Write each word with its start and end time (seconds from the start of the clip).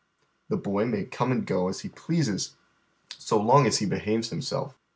The 0.49 0.57
boy 0.57 0.87
may 0.87 1.05
come 1.05 1.31
and 1.31 1.45
go 1.45 1.67
as 1.67 1.81
he 1.81 1.89
^ 1.89 2.57
long 3.31 3.67
as 3.67 3.79
lie 3.83 3.87
behaves 3.87 4.29
himself. 4.31 4.75